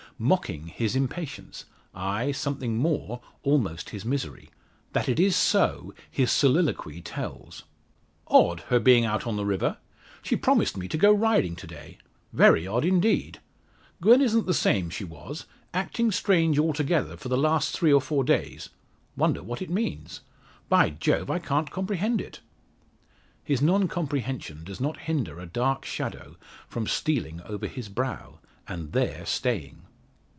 [0.23, 1.65] Mocking his impatience;
[1.95, 4.51] ay, something more, almost his misery!
[4.93, 7.63] That it is so his soliloquy tells:
[8.27, 9.77] "Odd her being out on the river!
[10.21, 11.97] She promised me to go riding to day.
[12.33, 13.39] Very odd indeed!
[13.99, 18.23] Gwen isn't the same she was acting strange altogether for the last three or four
[18.23, 18.69] days.
[19.17, 20.21] Wonder what it means!
[20.69, 22.41] By Jove, I can't comprehend it!"
[23.43, 26.35] His noncomprehension does not hinder a dark shadow
[26.67, 28.37] from stealing over his brow,
[28.67, 29.87] and there staying.